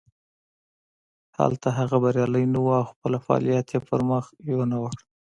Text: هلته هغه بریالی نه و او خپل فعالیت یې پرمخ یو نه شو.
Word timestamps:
هلته 1.37 1.67
هغه 1.79 1.97
بریالی 2.03 2.45
نه 2.53 2.59
و 2.61 2.67
او 2.79 2.83
خپل 2.91 3.11
فعالیت 3.25 3.65
یې 3.73 3.79
پرمخ 3.87 4.25
یو 4.51 4.61
نه 4.71 4.77
شو. 4.95 5.01